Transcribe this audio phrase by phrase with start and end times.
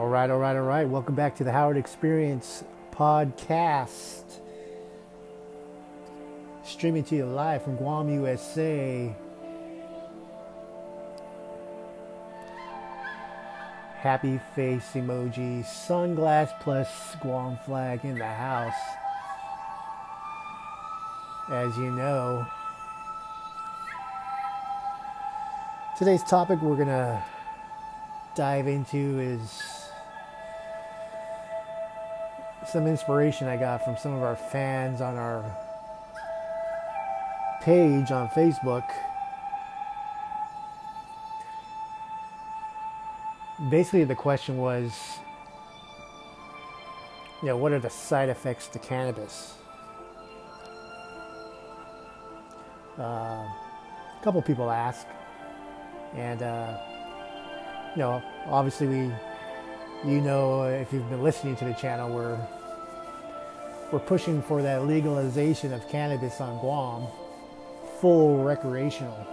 [0.00, 0.88] All right, all right, all right.
[0.88, 4.22] Welcome back to the Howard Experience podcast.
[6.64, 9.14] Streaming to you live from Guam, USA.
[13.98, 16.88] Happy face emoji, sunglass plus
[17.20, 18.72] Guam flag in the house.
[21.50, 22.46] As you know,
[25.98, 27.22] today's topic we're going to
[28.34, 29.79] dive into is
[32.70, 35.44] some inspiration I got from some of our fans on our
[37.62, 38.88] page on Facebook.
[43.68, 45.18] Basically, the question was,
[47.42, 49.54] you know, what are the side effects to cannabis?
[52.96, 55.06] Uh, a couple people ask,
[56.14, 56.78] and uh,
[57.96, 59.12] you know, obviously we,
[60.04, 62.38] you know, if you've been listening to the channel, we're
[63.92, 67.06] we're pushing for that legalization of cannabis on Guam,
[68.00, 69.26] full recreational.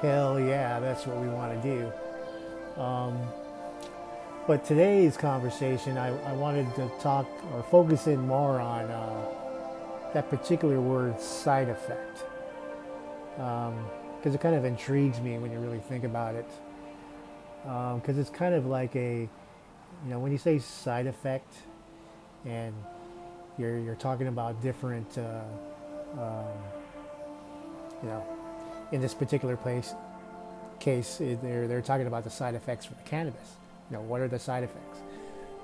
[0.00, 2.80] Hell yeah, that's what we want to do.
[2.80, 3.18] Um,
[4.46, 9.24] but today's conversation, I, I, wanted to talk or focus in more on uh,
[10.14, 12.24] that particular word, side effect,
[13.34, 16.48] because um, it kind of intrigues me when you really think about it.
[17.62, 19.28] Because um, it's kind of like a,
[20.04, 21.52] you know, when you say side effect,
[22.46, 22.72] and
[23.58, 25.40] you're you're talking about different, uh,
[26.20, 26.44] um,
[28.02, 28.24] you know,
[28.92, 29.94] in this particular place
[30.80, 33.56] case, they're they're talking about the side effects for the cannabis.
[33.90, 34.98] You know, what are the side effects,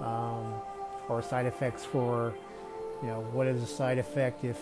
[0.00, 0.54] um,
[1.08, 2.34] or side effects for,
[3.02, 4.58] you know, what is the side effect if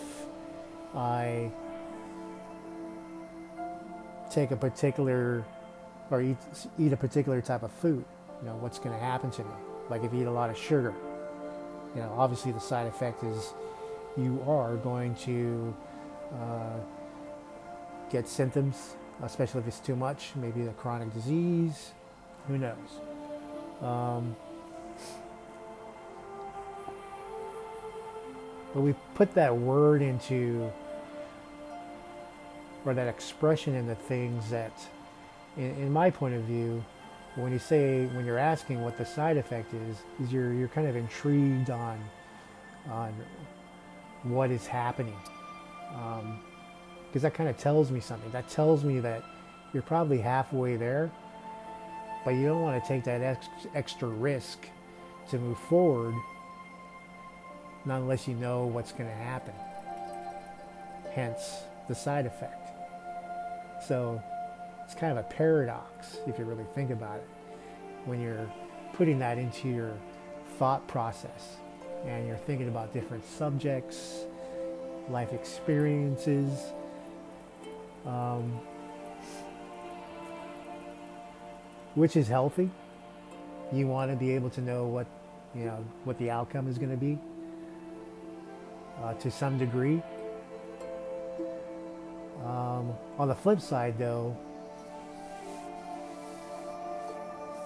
[0.95, 1.51] I
[4.31, 5.43] take a particular
[6.11, 6.37] or eat
[6.77, 8.03] eat a particular type of food.
[8.41, 9.51] You know, what's going to happen to me?
[9.89, 10.93] Like if you eat a lot of sugar,
[11.95, 13.53] you know, obviously the side effect is
[14.17, 15.73] you are going to
[16.33, 16.77] uh,
[18.11, 21.91] get symptoms, especially if it's too much, maybe a chronic disease,
[22.47, 22.75] who knows.
[23.81, 24.35] Um,
[28.73, 30.71] but we put that word into,
[32.85, 34.73] or that expression into things that,
[35.57, 36.83] in, in my point of view,
[37.35, 40.87] when you say when you're asking what the side effect is, is you're you're kind
[40.87, 42.03] of intrigued on
[42.89, 43.13] on
[44.23, 45.15] what is happening,
[45.91, 48.31] because um, that kind of tells me something.
[48.31, 49.23] That tells me that
[49.73, 51.11] you're probably halfway there,
[52.25, 54.67] but you don't want to take that ex- extra risk
[55.29, 56.15] to move forward,
[57.85, 59.53] not unless you know what's going to happen.
[61.13, 62.67] Hence the side effect.
[63.87, 64.21] So
[64.89, 67.27] it's kind of a paradox if you really think about it
[68.05, 68.51] when you're
[68.93, 69.93] putting that into your
[70.57, 71.57] thought process
[72.07, 74.25] and you're thinking about different subjects,
[75.07, 76.73] life experiences.
[78.03, 78.59] Um,
[81.93, 82.71] which is healthy.
[83.71, 85.05] You want to be able to know what
[85.53, 87.19] you know what the outcome is going to be
[89.03, 90.01] uh, to some degree.
[92.43, 94.35] Um, on the flip side, though,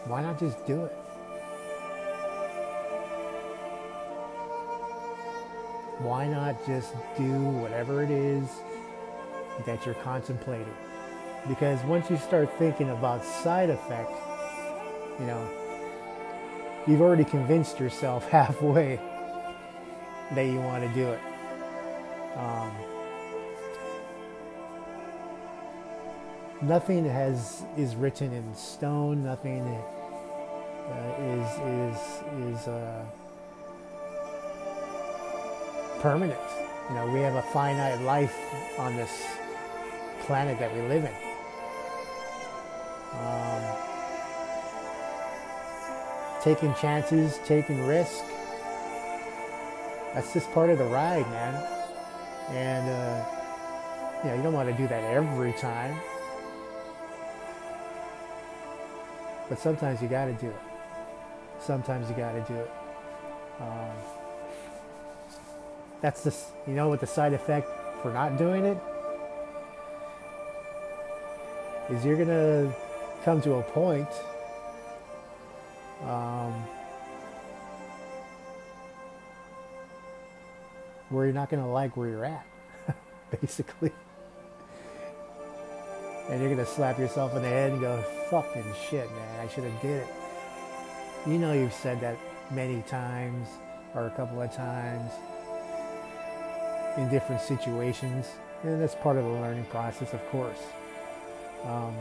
[0.06, 0.92] Why not just do it?
[6.00, 8.50] Why not just do whatever it is
[9.66, 10.76] that you're contemplating?
[11.48, 14.20] Because once you start thinking about side effects,
[15.20, 15.50] you know,
[16.86, 19.00] you've already convinced yourself halfway
[20.34, 21.20] that you want to do it.
[22.36, 22.72] Um,
[26.62, 29.24] nothing has is written in stone.
[29.24, 29.62] Nothing
[30.90, 33.06] uh, is is is uh,
[36.02, 36.40] permanent.
[36.90, 38.38] You know, we have a finite life
[38.78, 39.24] on this
[40.26, 41.14] planet that we live in.
[43.20, 43.64] Um,
[46.42, 48.24] taking chances, taking risk.
[50.14, 51.56] That's just part of the ride, man.
[52.50, 53.26] And uh,
[54.24, 55.96] you know, you don't want to do that every time.
[59.50, 60.56] But sometimes you got to do it.
[61.60, 62.72] Sometimes you got to do it.
[63.60, 63.96] Um,
[66.02, 66.36] that's the
[66.68, 67.68] you know what the side effect
[68.02, 68.78] for not doing it
[71.90, 72.74] is you're gonna
[73.24, 74.10] come to a point
[76.06, 76.52] um,
[81.10, 82.46] where you're not gonna like where you're at,
[83.42, 83.92] basically
[86.30, 89.40] and you're gonna slap yourself in the head and go, "Fucking shit, man!
[89.40, 90.08] I should have did it."
[91.26, 92.18] You know you've said that
[92.52, 93.48] many times
[93.96, 95.12] or a couple of times
[96.98, 98.28] in different situations,
[98.64, 100.60] and that's part of the learning process, of course.
[101.64, 101.96] Um,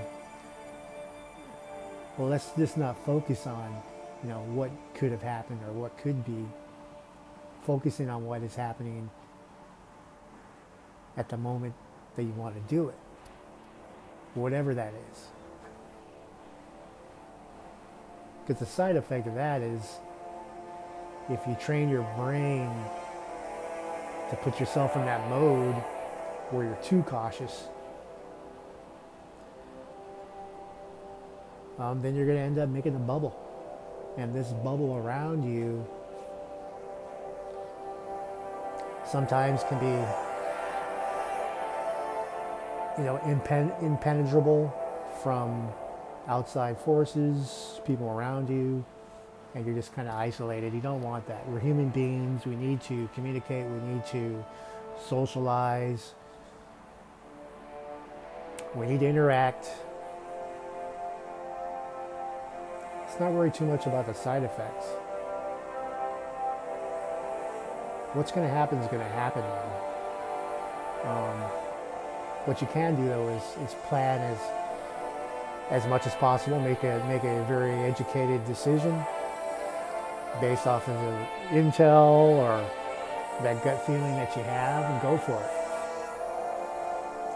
[2.18, 3.82] well, let's just not focus on,
[4.22, 6.46] you know, what could have happened or what could be.
[7.64, 9.08] Focusing on what is happening
[11.16, 11.74] at the moment
[12.16, 12.94] that you want to do it,
[14.34, 15.26] whatever that is.
[18.46, 19.98] Because the side effect of that is
[21.30, 22.70] if you train your brain
[24.30, 25.74] to put yourself in that mode
[26.50, 27.64] where you're too cautious,
[31.78, 33.38] um, then you're going to end up making a bubble.
[34.18, 35.86] And this bubble around you
[39.10, 40.31] sometimes can be,
[42.98, 44.72] you know, impen- impenetrable
[45.22, 45.68] from
[46.28, 48.84] outside forces, people around you,
[49.54, 50.72] and you're just kind of isolated.
[50.72, 51.48] You don't want that.
[51.48, 52.46] We're human beings.
[52.46, 53.66] We need to communicate.
[53.66, 54.44] We need to
[55.08, 56.14] socialize.
[58.74, 59.68] We need to interact.
[63.00, 64.86] Let's not worry too much about the side effects.
[68.14, 69.44] What's going to happen is going to happen.
[71.04, 71.61] Um,
[72.44, 74.38] what you can do though is, is plan as
[75.70, 76.60] as much as possible.
[76.60, 79.02] Make a make a very educated decision
[80.40, 82.64] based off of the intel or
[83.42, 85.50] that gut feeling that you have, and go for it.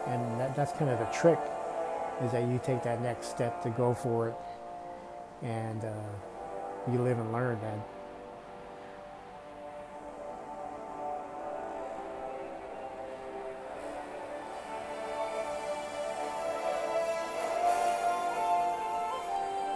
[0.09, 1.39] And that, that's kind of the trick,
[2.23, 4.35] is that you take that next step to go for it,
[5.43, 5.93] and uh,
[6.93, 7.83] you live and learn, man.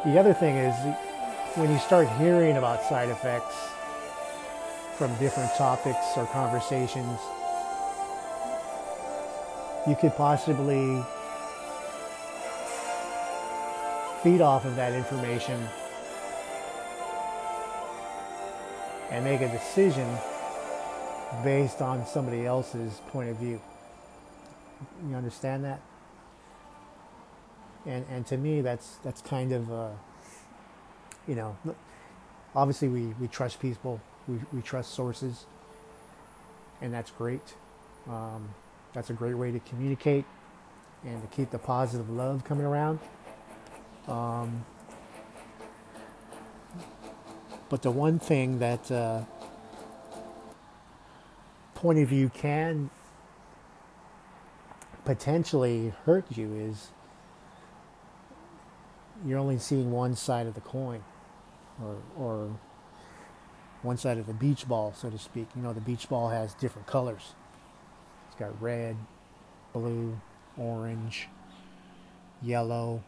[0.03, 0.75] The other thing is
[1.57, 3.55] when you start hearing about side effects
[4.97, 7.21] from different topics or conversations,
[9.87, 11.05] you could possibly
[14.23, 15.69] feed off of that information
[19.11, 20.09] and make a decision
[21.45, 23.61] based on somebody else's point of view.
[25.11, 25.81] You understand that?
[27.87, 29.89] And and to me that's that's kind of uh,
[31.27, 31.57] you know
[32.55, 35.47] obviously we we trust people we, we trust sources
[36.81, 37.55] and that's great.
[38.09, 38.49] Um,
[38.93, 40.25] that's a great way to communicate
[41.05, 42.99] and to keep the positive love coming around.
[44.09, 44.65] Um,
[47.69, 49.23] but the one thing that uh,
[51.75, 52.91] point of view can
[55.05, 56.89] potentially hurt you is
[59.27, 61.03] you're only seeing one side of the coin
[61.83, 62.51] or, or
[63.83, 65.49] one side of the beach ball, so to speak.
[65.57, 67.35] You know, the beach ball has different colors.
[68.29, 68.97] It's got red,
[69.73, 70.19] blue,
[70.59, 71.29] orange,
[72.43, 73.03] yellow.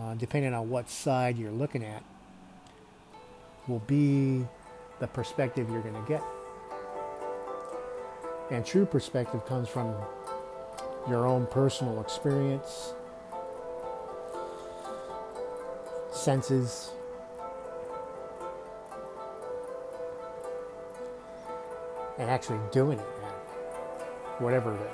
[0.00, 2.02] Uh, depending on what side you're looking at,
[3.68, 4.46] will be
[5.00, 6.22] the perspective you're going to get.
[8.50, 9.94] And true perspective comes from
[11.08, 12.94] your own personal experience,
[16.22, 16.92] senses.
[22.18, 23.32] And actually doing it, man.
[24.38, 24.88] Whatever it is.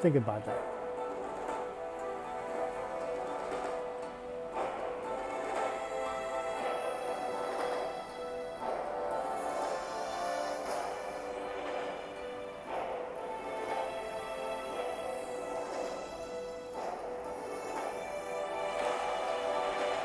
[0.00, 0.75] Think about that.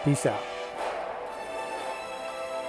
[0.04, 0.51] Peace out.